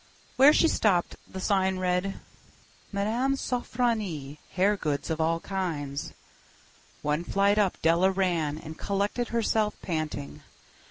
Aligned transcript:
Where 0.35 0.51
she 0.51 0.67
stopped 0.67 1.15
the 1.31 1.39
sign 1.39 1.77
read: 1.77 2.19
"Mme. 2.91 3.35
Sofronie. 3.35 4.39
Hair 4.53 4.75
Goods 4.77 5.11
of 5.11 5.21
All 5.21 5.39
Kinds." 5.39 6.13
One 7.03 7.23
flight 7.23 7.59
up 7.59 7.79
Della 7.83 8.09
ran, 8.09 8.57
and 8.57 8.79
collected 8.79 9.27
herself, 9.27 9.75
panting. 9.83 10.41